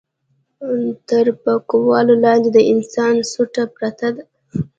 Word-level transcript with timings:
تر 1.09 1.25
پکول 1.43 2.07
لاندې 2.23 2.49
د 2.55 2.59
انسان 2.73 3.15
سوټه 3.31 3.63
پرته 3.75 4.07
ده. 4.15 4.23